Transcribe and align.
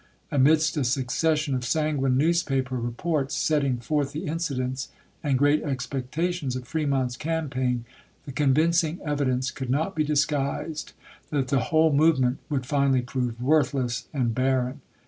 Amidst 0.31 0.77
a 0.77 0.83
succession 0.83 1.53
of 1.53 1.63
sanguine 1.63 2.17
newspaper 2.17 2.75
reports 2.75 3.35
setting 3.35 3.77
forth 3.77 4.13
the 4.13 4.25
incidents 4.25 4.89
and 5.23 5.37
great 5.37 5.61
expectations 5.61 6.55
of 6.55 6.67
Fre 6.67 6.87
mont's 6.87 7.15
campaign, 7.15 7.85
the 8.25 8.31
convincing 8.31 8.99
evidence 9.05 9.51
could 9.51 9.69
not 9.69 9.95
be 9.95 10.03
disguised 10.03 10.93
that 11.29 11.49
the 11.49 11.65
whole 11.69 11.93
movement 11.93 12.39
would 12.49 12.65
finally 12.65 13.03
prove 13.03 13.39
worthless 13.39 14.07
and 14.11 14.33
barren. 14.33 14.81